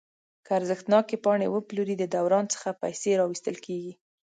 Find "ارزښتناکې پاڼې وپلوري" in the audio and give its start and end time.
0.57-1.95